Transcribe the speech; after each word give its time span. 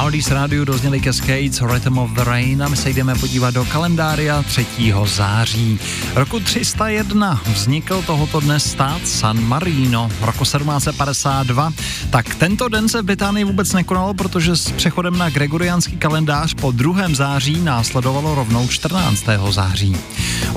Oldies 0.00 0.30
rádiu 0.30 0.64
dozněli 0.64 1.00
Cascades 1.00 1.62
Rhythm 1.62 1.98
of 1.98 2.10
the 2.10 2.24
Rain 2.24 2.62
a 2.62 2.68
my 2.68 2.76
se 2.76 2.90
jdeme 2.90 3.14
podívat 3.14 3.54
do 3.54 3.64
kalendária 3.64 4.42
3. 4.42 4.66
září. 5.04 5.78
Roku 6.14 6.40
301 6.40 7.40
vznikl 7.52 8.02
tohoto 8.02 8.40
dne 8.40 8.60
stát 8.60 9.06
San 9.08 9.40
Marino. 9.40 10.10
Roku 10.20 10.44
1752 10.44 11.72
tak 12.10 12.34
tento 12.34 12.68
den 12.68 12.88
se 12.88 13.02
v 13.02 13.04
Británii 13.04 13.44
vůbec 13.44 13.72
nekonal, 13.72 14.14
protože 14.14 14.56
s 14.56 14.70
přechodem 14.70 15.18
na 15.18 15.30
gregoriánský 15.30 15.96
kalendář 15.96 16.54
po 16.54 16.70
2. 16.70 17.08
září 17.12 17.60
následovalo 17.60 18.34
rovnou 18.34 18.68
14. 18.68 19.24
září. 19.50 19.96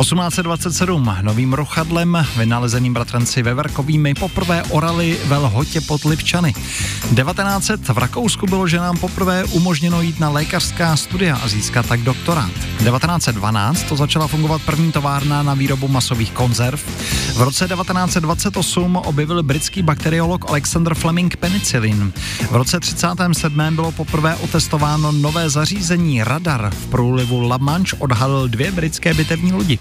1827 0.00 1.16
novým 1.22 1.52
rochadlem 1.52 2.26
vynalezeným 2.36 2.94
bratranci 2.94 3.42
Veverkovými 3.42 4.14
poprvé 4.14 4.62
orali 4.62 5.18
ve 5.24 5.36
lhotě 5.36 5.80
pod 5.80 6.04
Lipčany. 6.04 6.52
1900 6.52 7.88
v 7.88 7.98
Rakousku 7.98 8.46
bylo 8.46 8.66
ženám 8.66 8.96
poprvé 8.96 9.23
umožněno 9.52 10.02
jít 10.02 10.20
na 10.20 10.30
lékařská 10.30 10.96
studia 10.96 11.36
a 11.36 11.48
získat 11.48 11.86
tak 11.86 12.00
doktorát. 12.00 12.50
1912 12.50 13.82
to 13.82 13.96
začala 13.96 14.26
fungovat 14.26 14.62
první 14.62 14.92
továrna 14.92 15.42
na 15.42 15.54
výrobu 15.54 15.88
masových 15.88 16.32
konzerv. 16.32 16.80
V 17.34 17.42
roce 17.42 17.68
1928 17.68 18.96
objevil 18.96 19.42
britský 19.42 19.82
bakteriolog 19.82 20.44
Alexander 20.48 20.94
Fleming 20.94 21.36
penicillin. 21.36 22.12
V 22.50 22.54
roce 22.54 22.80
37. 22.80 23.74
bylo 23.74 23.92
poprvé 23.92 24.36
otestováno 24.36 25.12
nové 25.12 25.50
zařízení 25.50 26.24
radar. 26.24 26.70
V 26.70 26.86
průlivu 26.86 27.48
La 27.48 27.58
Manche 27.58 27.96
odhalil 27.98 28.48
dvě 28.48 28.72
britské 28.72 29.14
bitevní 29.14 29.52
lodi. 29.52 29.78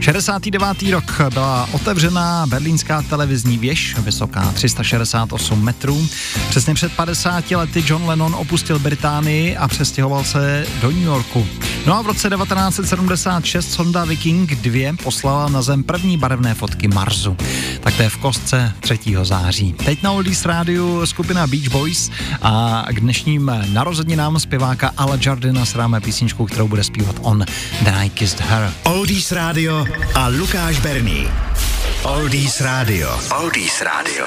69. 0.00 0.82
rok 0.90 1.20
byla 1.34 1.68
otevřená 1.72 2.46
berlínská 2.46 3.02
televizní 3.02 3.58
věž, 3.58 3.96
vysoká 3.98 4.52
368 4.52 5.64
metrů. 5.64 6.08
Přesně 6.48 6.74
před 6.74 6.92
50 6.92 7.50
lety 7.50 7.84
John 7.86 8.04
Lennon 8.04 8.34
opustil 8.34 8.78
Británii 8.78 9.56
a 9.56 9.68
přestěhoval 9.68 10.24
se 10.24 10.66
do 10.80 10.90
New 10.90 11.02
Yorku. 11.02 11.46
No 11.86 11.96
a 11.96 12.02
v 12.02 12.06
roce 12.06 12.30
1976 12.30 13.72
sonda 13.72 14.04
Viking 14.04 14.54
2 14.54 14.96
poslala 15.02 15.48
na 15.48 15.62
Zem 15.62 15.82
první 15.82 16.16
barevné 16.16 16.54
fotky 16.54 16.88
Marsu. 16.88 17.36
Tak 17.80 17.96
to 17.96 18.02
je 18.02 18.08
v 18.08 18.16
kostce 18.16 18.72
3. 18.80 18.98
září. 19.22 19.72
Teď 19.72 20.02
na 20.02 20.12
Oldies 20.12 20.44
rádiu 20.44 21.06
skupina 21.06 21.46
Beach 21.46 21.68
Boys 21.68 22.10
a 22.42 22.84
k 22.90 23.00
dnešním 23.00 23.52
narozeninám 23.72 24.40
zpěváka 24.40 24.92
Ala 24.96 25.18
Jardina 25.26 25.64
sráme 25.64 26.00
písničku, 26.00 26.46
kterou 26.46 26.68
bude 26.68 26.84
zpívat 26.84 27.16
on, 27.22 27.44
Then 27.84 27.94
I 27.94 28.10
Kissed 28.10 28.40
Her. 28.40 28.72
Oldies 28.82 29.32
Radio 29.32 29.86
a 30.14 30.28
Lukáš 30.28 30.80
Berný. 30.80 31.28
Oldies 32.02 32.60
Radio. 32.60 33.20
Oldies 33.40 33.80
Radio. 33.80 34.26